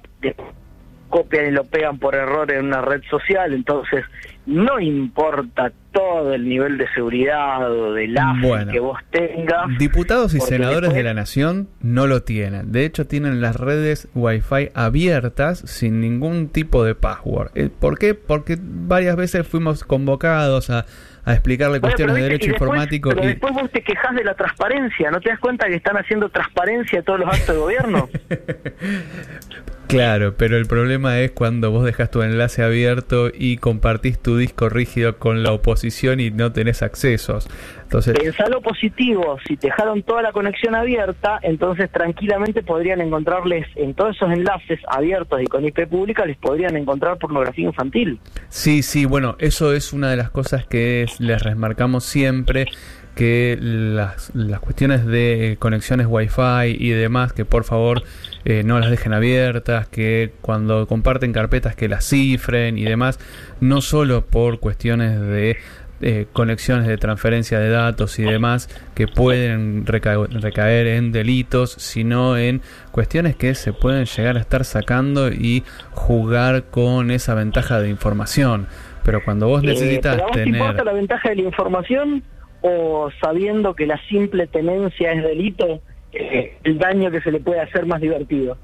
copian 1.09 1.47
y 1.47 1.51
lo 1.51 1.65
pegan 1.65 1.99
por 1.99 2.15
error 2.15 2.51
en 2.51 2.67
una 2.67 2.83
red 2.83 3.03
social, 3.09 3.53
entonces 3.53 4.05
no 4.47 4.79
importa 4.81 5.73
todo 5.93 6.35
el 6.35 6.49
nivel 6.49 6.77
de 6.77 6.87
seguridad 6.93 7.71
o 7.71 7.95
de 7.95 8.09
la 8.09 8.35
que 8.71 8.81
vos 8.81 8.99
tengas. 9.11 9.79
Diputados 9.79 10.35
y 10.35 10.41
senadores 10.41 10.93
de 10.93 11.03
la 11.03 11.15
nación 11.15 11.69
no 11.81 12.07
lo 12.07 12.23
tienen. 12.25 12.73
De 12.73 12.85
hecho, 12.85 13.07
tienen 13.07 13.41
las 13.41 13.57
redes 13.57 14.09
Wi-Fi 14.15 14.71
abiertas 14.75 15.61
sin 15.61 16.01
ningún 16.01 16.49
tipo 16.49 16.85
de 16.85 16.95
password. 16.95 17.53
Eh, 17.55 17.71
¿Por 17.71 17.99
qué? 17.99 18.15
Porque 18.15 18.59
varias 18.61 19.17
veces 19.17 19.47
fuimos 19.47 19.85
convocados 19.85 20.69
a, 20.71 20.85
explicarle 21.27 21.81
cuestiones 21.81 22.17
de 22.17 22.23
derecho 22.23 22.51
informático. 22.51 23.09
Pero 23.09 23.27
después 23.27 23.55
vos 23.55 23.71
te 23.71 23.83
quejas 23.83 24.15
de 24.15 24.25
la 24.25 24.35
transparencia. 24.35 25.11
¿No 25.11 25.21
te 25.21 25.31
das 25.31 25.39
cuenta 25.39 25.69
que 25.69 25.77
están 25.77 25.97
haciendo 25.97 26.29
transparencia 26.29 27.03
todos 27.03 27.21
los 27.21 27.29
actos 27.29 27.55
de 27.55 27.61
gobierno? 27.61 28.09
Claro, 29.95 30.35
pero 30.37 30.57
el 30.57 30.67
problema 30.67 31.21
es 31.21 31.31
cuando 31.31 31.71
vos 31.71 31.85
dejas 31.85 32.11
tu 32.11 32.23
enlace 32.23 32.65
abierto 32.65 33.31
y 33.33 33.59
compartís 33.59 34.19
tu 34.19 34.37
disco 34.37 34.69
rígido 34.69 35.19
con 35.19 35.45
la 35.45 35.53
oposición 35.53 36.19
y 36.19 36.33
no 36.33 36.51
tenés 36.51 36.83
accesos. 36.83 37.49
Entonces, 37.85 38.19
Pensá 38.19 38.45
positivo, 38.61 39.39
si 39.47 39.57
te 39.57 39.69
dejaron 39.69 40.03
toda 40.03 40.23
la 40.23 40.33
conexión 40.33 40.75
abierta, 40.75 41.39
entonces 41.43 41.89
tranquilamente 41.93 42.65
podrían 42.65 43.01
encontrarles 43.03 43.69
en 43.77 43.95
todos 43.95 44.17
esos 44.17 44.33
enlaces 44.33 44.81
abiertos 44.89 45.41
y 45.41 45.47
con 45.47 45.65
IP 45.65 45.87
pública, 45.89 46.27
les 46.27 46.39
podrían 46.39 46.77
encontrar 46.77 47.17
pornografía 47.19 47.67
infantil. 47.67 48.19
Sí, 48.49 48.83
sí, 48.83 49.05
bueno, 49.05 49.37
eso 49.39 49.73
es 49.73 49.93
una 49.93 50.11
de 50.11 50.17
las 50.17 50.31
cosas 50.31 50.67
que 50.67 51.07
les 51.21 51.41
remarcamos 51.41 52.05
siempre 52.05 52.67
que 53.15 53.57
las, 53.61 54.35
las 54.35 54.61
cuestiones 54.61 55.07
de 55.07 55.57
conexiones 55.59 56.07
Wi-Fi 56.09 56.77
y 56.79 56.91
demás, 56.91 57.33
que 57.33 57.45
por 57.45 57.65
favor 57.65 58.03
eh, 58.45 58.63
no 58.65 58.79
las 58.79 58.91
dejen 58.91 59.13
abiertas, 59.13 59.89
que 59.89 60.33
cuando 60.41 60.87
comparten 60.87 61.33
carpetas 61.33 61.77
que 61.77 61.89
las 61.89 62.09
cifren 62.09 62.77
y 62.79 62.85
demás, 62.85 63.19
no 63.61 63.81
solo 63.81 64.27
por 64.27 64.61
cuestiones 64.61 65.21
de 65.21 65.57
eh, 66.01 66.27
conexiones 66.33 66.89
de 66.89 66.99
transferencia 66.99 67.61
de 67.61 67.71
datos 67.71 68.19
y 68.19 68.25
demás 68.25 68.69
que 68.95 69.07
pueden 69.07 69.87
recaer 69.87 70.87
en 70.89 71.13
delitos, 71.13 71.71
sino 71.73 72.37
en 72.37 72.63
cuestiones 72.91 73.37
que 73.37 73.55
se 73.55 73.73
pueden 73.73 74.05
llegar 74.05 74.37
a 74.37 74.41
estar 74.41 74.65
sacando 74.65 75.29
y 75.29 75.63
jugar 75.93 76.65
con 76.65 77.11
esa 77.11 77.35
ventaja 77.35 77.81
de 77.81 77.89
información. 77.89 78.67
Pero 79.05 79.25
cuando 79.25 79.49
vos 79.49 79.63
eh, 79.63 79.69
necesitas 79.69 80.21
tener... 80.33 80.49
importa 80.49 80.85
la 80.85 80.93
ventaja 80.93 81.29
de 81.29 81.37
la 81.37 81.43
información 81.43 82.23
o 82.67 83.11
sabiendo 83.21 83.75
que 83.75 83.87
la 83.87 84.01
simple 84.09 84.47
tenencia 84.47 85.13
es 85.13 85.23
delito, 85.23 85.83
eh, 86.15 86.57
el 86.65 86.79
daño 86.79 87.11
que 87.11 87.21
se 87.21 87.31
le 87.31 87.39
puede 87.39 87.61
hacer 87.61 87.85
más 87.85 88.01
divertido? 88.01 88.57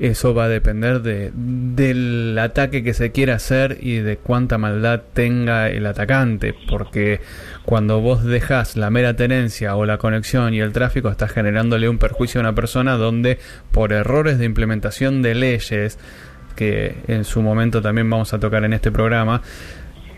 Eso 0.00 0.34
va 0.34 0.46
a 0.46 0.48
depender 0.48 1.02
de, 1.02 1.30
del 1.32 2.36
ataque 2.40 2.82
que 2.82 2.92
se 2.92 3.12
quiera 3.12 3.36
hacer 3.36 3.78
y 3.80 3.98
de 3.98 4.16
cuánta 4.16 4.58
maldad 4.58 5.02
tenga 5.12 5.70
el 5.70 5.86
atacante, 5.86 6.56
porque 6.68 7.20
cuando 7.64 8.00
vos 8.00 8.24
dejas 8.24 8.76
la 8.76 8.90
mera 8.90 9.14
tenencia 9.14 9.76
o 9.76 9.86
la 9.86 9.98
conexión 9.98 10.52
y 10.52 10.58
el 10.58 10.72
tráfico, 10.72 11.08
estás 11.08 11.30
generándole 11.30 11.88
un 11.88 11.98
perjuicio 11.98 12.40
a 12.40 12.42
una 12.42 12.56
persona 12.56 12.96
donde 12.96 13.38
por 13.70 13.92
errores 13.92 14.40
de 14.40 14.46
implementación 14.46 15.22
de 15.22 15.36
leyes, 15.36 16.00
que 16.56 16.96
en 17.06 17.22
su 17.22 17.42
momento 17.42 17.80
también 17.80 18.10
vamos 18.10 18.34
a 18.34 18.40
tocar 18.40 18.64
en 18.64 18.72
este 18.72 18.90
programa, 18.90 19.42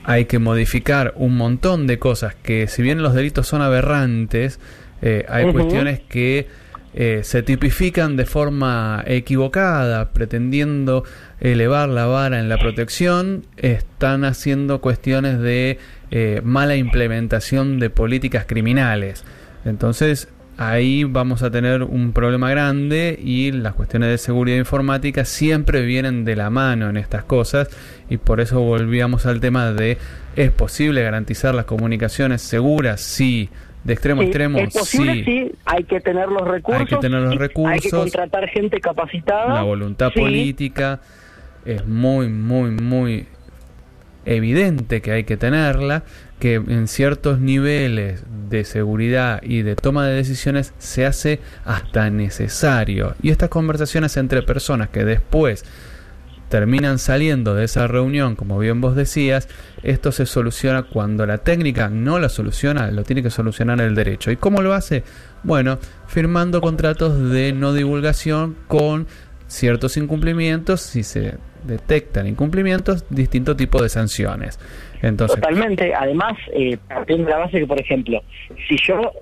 hay 0.07 0.27
que 0.27 0.39
modificar 0.39 1.15
un 1.17 1.37
montón 1.37 1.89
de 1.89 1.99
cosas 1.99 2.37
que 2.37 2.69
si 2.69 2.81
bien 2.81 3.03
los 3.03 3.13
delitos 3.13 3.49
son 3.49 3.61
aberrantes, 3.61 4.61
eh, 5.03 5.27
hay 5.29 5.53
cuestiones 5.53 5.99
que 5.99 6.47
eh, 6.95 7.23
se 7.25 7.43
tipifican 7.43 8.17
de 8.17 8.25
forma 8.25 9.03
equivocada, 9.05 10.13
pretendiendo 10.13 11.03
elevar 11.41 11.89
la 11.89 12.07
vara 12.07 12.39
en 12.39 12.49
la 12.49 12.57
protección, 12.57 13.47
están 13.57 14.25
haciendo 14.25 14.81
cuestiones 14.81 15.41
de 15.41 15.79
eh, 16.13 16.41
mala 16.45 16.77
implementación 16.77 17.81
de 17.81 17.91
políticas 17.91 18.47
criminales. 18.47 19.25
Entonces, 19.65 20.29
ahí 20.57 21.05
vamos 21.05 21.43
a 21.43 21.51
tener 21.51 21.83
un 21.83 22.13
problema 22.13 22.51
grande 22.51 23.19
y 23.23 23.53
las 23.53 23.75
cuestiones 23.75 24.11
de 24.11 24.19
seguridad 24.19 24.57
informática 24.57 25.25
siempre 25.25 25.83
vienen 25.83 26.25
de 26.25 26.37
la 26.37 26.51
mano 26.51 26.89
en 26.89 26.97
estas 26.97 27.25
cosas 27.25 27.69
y 28.09 28.17
por 28.17 28.41
eso 28.41 28.61
volvíamos 28.61 29.27
al 29.27 29.41
tema 29.41 29.73
de 29.73 29.99
¿es 30.35 30.51
posible 30.51 31.03
garantizar 31.03 31.55
las 31.55 31.67
comunicaciones 31.67 32.43
seguras? 32.43 33.01
Sí. 33.01 33.49
De 33.85 33.93
extremo 33.93 34.23
a 34.23 34.25
extremo, 34.25 34.59
es 34.59 34.75
posible, 34.75 35.25
sí. 35.25 35.53
Hay 35.65 35.85
que 35.85 36.01
tener 36.01 36.29
los 36.29 36.43
recursos. 36.43 36.81
Hay 36.81 36.87
que 36.89 36.97
tener 36.97 37.21
los 37.21 37.37
recursos. 37.37 37.73
Hay 37.73 37.79
que 37.79 37.91
contratar 37.91 38.49
gente 38.49 38.81
capacitada. 38.81 39.55
La 39.55 39.63
voluntad 39.63 40.11
política 40.13 40.99
es 41.65 41.87
muy, 41.87 42.29
muy, 42.29 42.71
muy 42.71 43.29
evidente 44.25 45.01
que 45.01 45.13
hay 45.13 45.25
que 45.25 45.37
tenerla, 45.37 46.03
que 46.39 46.55
en 46.55 46.89
ciertos 46.89 47.41
niveles 47.41 48.23
de 48.49 48.65
seguridad 48.65 49.41
y 49.43 49.63
de 49.63 49.77
toma 49.77 50.07
de 50.07 50.15
decisiones 50.15 50.73
se 50.79 51.07
hace 51.07 51.41
hasta 51.65 52.11
necesario. 52.11 53.15
Y 53.23 53.31
estas 53.31 53.49
conversaciones 53.49 54.17
entre 54.17 54.43
personas 54.43 54.91
que 54.91 55.05
después 55.05 55.65
terminan 56.49 56.99
saliendo 56.99 57.55
de 57.55 57.65
esa 57.65 57.87
reunión, 57.89 58.37
como 58.37 58.59
bien 58.59 58.81
vos 58.81 58.95
decías, 58.95 59.49
esto 59.83 60.13
se 60.13 60.27
soluciona 60.27 60.85
cuando 60.85 61.27
la 61.27 61.39
técnica 61.39 61.89
no 61.89 62.19
la 62.19 62.29
soluciona, 62.29 62.91
lo 62.91 63.03
tiene 63.03 63.23
que 63.23 63.31
solucionar 63.31 63.81
el 63.81 63.95
derecho. 63.95 64.31
¿Y 64.31 64.37
cómo 64.37 64.63
lo 64.63 64.73
hace? 64.73 65.03
Bueno, 65.43 65.79
firmando 66.07 66.61
contratos 66.61 67.31
de 67.31 67.53
no 67.53 67.73
divulgación 67.73 68.57
con 68.69 69.07
ciertos 69.47 69.97
incumplimientos, 69.97 70.81
si 70.81 71.03
se 71.03 71.35
detectan 71.65 72.27
incumplimientos, 72.27 73.05
distinto 73.11 73.57
tipo 73.57 73.83
de 73.83 73.89
sanciones. 73.89 74.59
Entonces, 75.03 75.41
Totalmente, 75.41 75.95
además, 75.95 76.35
eh, 76.53 76.79
tiene 77.07 77.25
la 77.25 77.39
base 77.39 77.59
que, 77.59 77.67
por 77.67 77.81
ejemplo, 77.81 78.23
si 78.69 78.77
yo, 78.87 79.13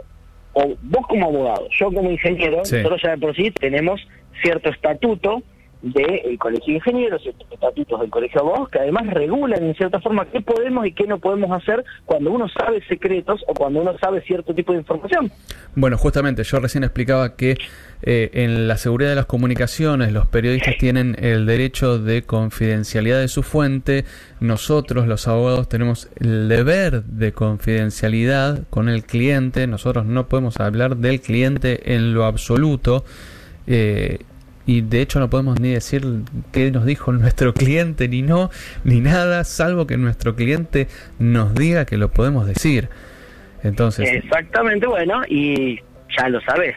o 0.52 0.74
vos 0.82 1.06
como 1.08 1.26
abogado, 1.26 1.68
yo 1.78 1.86
como 1.86 2.10
ingeniero, 2.10 2.58
nosotros 2.58 3.00
ya 3.02 3.10
de 3.10 3.18
por 3.18 3.34
sí 3.34 3.50
tenemos 3.50 4.00
cierto 4.42 4.70
estatuto 4.70 5.42
del 5.84 6.38
Colegio 6.38 6.72
de 6.72 6.72
Ingenieros 6.74 7.26
estos 7.26 7.46
estatutos 7.52 8.00
del 8.00 8.10
Colegio 8.10 8.40
Abogados 8.40 8.70
que 8.70 8.78
además 8.78 9.06
regulan 9.08 9.62
en 9.62 9.74
cierta 9.74 10.00
forma 10.00 10.24
qué 10.26 10.40
podemos 10.40 10.86
y 10.86 10.92
qué 10.92 11.06
no 11.06 11.18
podemos 11.18 11.50
hacer 11.52 11.84
cuando 12.06 12.32
uno 12.32 12.48
sabe 12.48 12.82
secretos 12.88 13.44
o 13.46 13.52
cuando 13.52 13.82
uno 13.82 13.94
sabe 13.98 14.22
cierto 14.22 14.54
tipo 14.54 14.72
de 14.72 14.78
información. 14.78 15.30
Bueno, 15.74 15.98
justamente 15.98 16.42
yo 16.42 16.58
recién 16.58 16.84
explicaba 16.84 17.36
que 17.36 17.58
eh, 18.02 18.30
en 18.32 18.66
la 18.66 18.78
seguridad 18.78 19.10
de 19.10 19.16
las 19.16 19.26
comunicaciones 19.26 20.12
los 20.12 20.26
periodistas 20.26 20.76
tienen 20.78 21.16
el 21.18 21.44
derecho 21.44 21.98
de 21.98 22.22
confidencialidad 22.22 23.20
de 23.20 23.28
su 23.28 23.42
fuente, 23.42 24.06
nosotros 24.40 25.06
los 25.06 25.28
abogados 25.28 25.68
tenemos 25.68 26.08
el 26.18 26.48
deber 26.48 27.04
de 27.04 27.32
confidencialidad 27.32 28.62
con 28.70 28.88
el 28.88 29.04
cliente, 29.04 29.66
nosotros 29.66 30.06
no 30.06 30.28
podemos 30.28 30.58
hablar 30.60 30.96
del 30.96 31.20
cliente 31.20 31.94
en 31.94 32.14
lo 32.14 32.24
absoluto. 32.24 33.04
Eh, 33.66 34.18
y 34.66 34.80
de 34.80 35.00
hecho 35.00 35.20
no 35.20 35.28
podemos 35.30 35.60
ni 35.60 35.72
decir 35.72 36.02
qué 36.52 36.70
nos 36.70 36.86
dijo 36.86 37.12
nuestro 37.12 37.54
cliente 37.54 38.08
ni 38.08 38.22
no, 38.22 38.50
ni 38.84 39.00
nada, 39.00 39.44
salvo 39.44 39.86
que 39.86 39.96
nuestro 39.96 40.34
cliente 40.34 40.88
nos 41.18 41.54
diga 41.54 41.84
que 41.84 41.96
lo 41.96 42.10
podemos 42.10 42.46
decir. 42.46 42.88
Entonces. 43.62 44.10
Exactamente, 44.12 44.86
bueno, 44.86 45.22
y 45.26 45.80
ya 46.16 46.28
lo 46.28 46.40
sabes. 46.42 46.74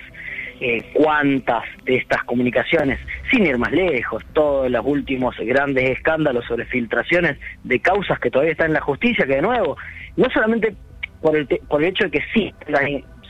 Eh, 0.60 0.84
cuántas 0.94 1.63
de 1.84 1.98
estas 1.98 2.24
comunicaciones, 2.24 3.00
sin 3.29 3.46
ir 3.46 3.60
más 3.60 3.72
lejos, 3.72 4.25
todos 4.34 4.72
los 4.72 4.84
últimos 4.84 5.36
grandes 5.38 5.91
escándalos 5.91 6.46
sobre 6.46 6.65
filtraciones 6.65 7.38
de 7.63 7.79
causas 7.79 8.17
que 8.20 8.32
todavía 8.32 8.53
están 8.53 8.67
en 8.67 8.74
la 8.74 8.82
justicia, 8.82 9.27
que 9.27 9.36
de 9.36 9.44
nuevo, 9.44 9.77
no 10.15 10.27
solamente 10.32 10.74
por 11.22 11.38
el, 11.38 11.46
por 11.46 11.84
el 11.84 11.89
hecho 11.89 12.06
de 12.06 12.10
que 12.10 12.24
sí, 12.34 12.51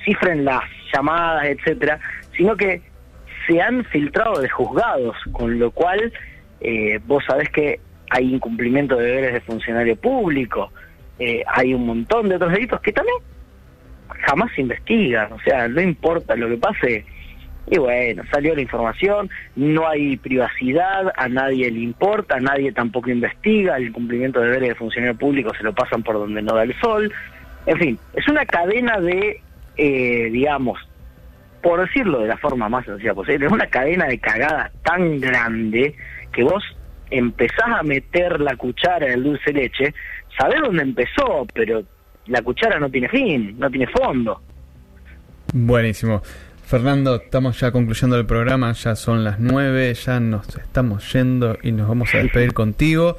cifren 0.06 0.46
las 0.46 0.64
llamadas, 0.94 1.48
etcétera, 1.48 2.00
sino 2.38 2.56
que 2.56 2.82
se 3.48 3.62
han 3.62 3.84
filtrado 3.86 4.40
de 4.42 4.50
juzgados, 4.50 5.16
con 5.32 5.58
lo 5.58 5.72
cual 5.72 6.12
eh, 6.62 7.00
vos 7.06 7.24
sabés 7.26 7.50
que 7.50 7.80
hay 8.10 8.34
incumplimiento 8.34 8.96
de 8.96 9.06
deberes 9.06 9.34
de 9.34 9.42
funcionario 9.42 9.96
público, 9.96 10.72
eh, 11.20 11.44
hay 11.48 11.74
un 11.74 11.86
montón 11.86 12.30
de 12.30 12.36
otros 12.36 12.52
delitos 12.52 12.80
que 12.82 12.94
también 12.94 13.18
jamás 14.26 14.52
se 14.56 14.62
investigan, 14.62 15.32
o 15.34 15.40
sea, 15.42 15.68
no 15.68 15.82
importa 15.82 16.36
lo 16.36 16.48
que 16.48 16.58
pase, 16.58 17.06
y 17.70 17.78
bueno, 17.78 18.24
salió 18.32 18.56
la 18.56 18.62
información, 18.62 19.30
no 19.56 19.88
hay 19.88 20.16
privacidad, 20.18 21.12
a 21.18 21.28
nadie 21.28 21.70
le 21.70 21.82
importa, 21.82 22.36
a 22.36 22.40
nadie 22.40 22.72
tampoco 22.72 23.10
investiga, 23.10 23.78
el 23.78 23.92
cumplimiento 23.92 24.40
de 24.40 24.48
deberes 24.48 24.70
de 24.70 24.76
funcionario 24.76 25.18
público 25.18 25.52
se 25.56 25.64
lo 25.64 25.74
pasan 25.74 26.02
por 26.04 26.16
donde 26.16 26.42
no 26.42 26.56
da 26.56 26.64
el 26.64 26.80
sol, 26.80 27.12
en 27.66 27.78
fin, 27.78 28.00
es 28.14 28.28
una 28.30 28.46
cadena 28.46 29.00
de, 29.02 29.42
eh, 29.76 30.30
digamos, 30.32 30.80
por 31.62 31.82
decirlo 31.82 32.20
de 32.20 32.28
la 32.28 32.38
forma 32.38 32.70
más 32.70 32.86
sencilla 32.86 33.14
posible, 33.14 33.46
es 33.46 33.52
una 33.52 33.68
cadena 33.68 34.06
de 34.06 34.20
cagadas 34.20 34.72
tan 34.84 35.20
grande 35.20 35.96
que 36.32 36.44
vos 36.44 36.64
empezás 37.10 37.68
a 37.80 37.84
meter 37.84 38.40
la 38.40 38.56
cuchara 38.56 39.08
en 39.08 39.14
el 39.14 39.24
dulce 39.24 39.52
leche, 39.54 39.94
sabés 40.38 40.62
dónde 40.62 40.84
empezó, 40.84 41.46
pero 41.54 41.84
la 42.28 42.42
cuchara 42.42 42.80
no 42.80 42.90
tiene 42.90 43.10
fin, 43.10 43.56
no 43.58 43.70
tiene 43.70 43.88
fondo. 43.88 44.42
Buenísimo. 45.54 46.22
Fernando, 46.66 47.16
estamos 47.16 47.58
ya 47.60 47.72
concluyendo 47.72 48.18
el 48.18 48.26
programa, 48.26 48.74
ya 48.74 48.96
son 48.96 49.24
las 49.24 49.40
nueve, 49.40 49.94
ya 49.94 50.20
nos 50.20 50.48
estamos 50.58 51.14
yendo 51.14 51.58
y 51.64 51.72
nos 51.72 51.88
vamos 51.88 52.14
a 52.14 52.18
despedir 52.18 52.54
contigo 52.54 53.16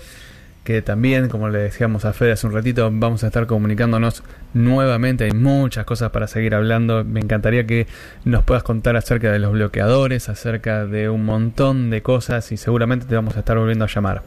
que 0.68 0.82
también, 0.82 1.30
como 1.30 1.48
le 1.48 1.60
decíamos 1.60 2.04
a 2.04 2.12
Fede 2.12 2.32
hace 2.32 2.46
un 2.46 2.52
ratito, 2.52 2.90
vamos 2.92 3.25
a 3.25 3.28
estar 3.28 3.46
comunicándonos 3.46 4.22
nuevamente. 4.52 5.25
Hay 5.25 5.32
muchas 5.32 5.87
cosas 5.87 6.10
para 6.10 6.26
seguir 6.26 6.54
hablando. 6.54 7.04
Me 7.04 7.20
encantaría 7.20 7.66
que 7.66 7.87
nos 8.26 8.44
puedas 8.44 8.64
contar 8.64 8.94
acerca 8.94 9.32
de 9.32 9.38
los 9.38 9.52
bloqueadores, 9.52 10.28
acerca 10.28 10.84
de 10.84 11.08
un 11.08 11.25
montón 11.25 11.88
de 11.88 12.02
cosas 12.02 12.52
y 12.52 12.58
seguramente 12.58 13.06
te 13.06 13.14
vamos 13.14 13.34
a 13.37 13.38
estar 13.38 13.56
volviendo 13.56 13.87
a 13.87 13.88
llamar. 13.88 14.20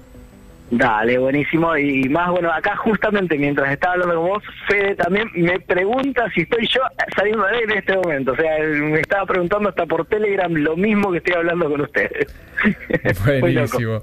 Dale, 0.71 1.19
buenísimo. 1.19 1.77
Y 1.77 2.09
más, 2.09 2.31
bueno, 2.31 2.51
acá 2.51 2.75
justamente 2.75 3.37
mientras 3.37 3.71
estaba 3.71 3.93
hablando 3.93 4.15
con 4.15 4.29
vos, 4.29 4.43
Fede 4.67 4.95
también 4.95 5.29
me 5.35 5.59
pregunta 5.59 6.27
si 6.33 6.41
estoy 6.41 6.65
yo 6.65 6.81
saliendo 7.15 7.45
de 7.45 7.59
él 7.59 7.71
en 7.71 7.77
este 7.77 7.95
momento. 7.97 8.31
O 8.31 8.35
sea, 8.35 8.57
me 8.63 8.99
estaba 8.99 9.27
preguntando 9.27 9.69
hasta 9.69 9.85
por 9.85 10.07
Telegram 10.07 10.51
lo 10.51 10.75
mismo 10.75 11.11
que 11.11 11.19
estoy 11.19 11.35
hablando 11.35 11.69
con 11.69 11.81
ustedes. 11.81 12.33
Buenísimo. 13.41 14.01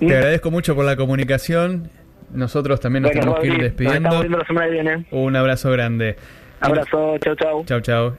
Te 0.00 0.16
agradezco 0.16 0.50
mucho 0.50 0.74
por 0.74 0.84
la 0.84 0.96
comunicación. 0.96 1.90
Nosotros 2.32 2.80
también 2.80 3.02
nos 3.02 3.12
tenemos 3.12 3.38
que 3.40 3.46
ir 3.48 3.58
despidiendo. 3.58 4.22
La 4.24 4.44
semana 4.46 4.66
que 4.66 4.72
viene. 4.72 5.06
Un 5.10 5.36
abrazo 5.36 5.70
grande. 5.70 6.16
Abrazo, 6.60 7.18
chau, 7.18 7.34
chau. 7.34 7.64
Chau, 7.64 7.80
chau. 7.80 8.16